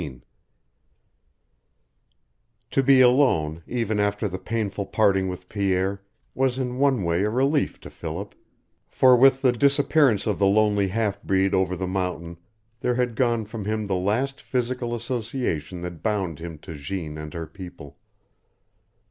[0.01, 0.19] XIX
[2.71, 6.01] To be alone, even after the painful parting with Pierre,
[6.33, 8.33] was in one way a relief to Philip,
[8.87, 12.37] for with the disappearance of the lonely half breed over the mountain
[12.79, 17.35] there had gone from him the last physical association that bound him to Jeanne and
[17.35, 17.99] her people.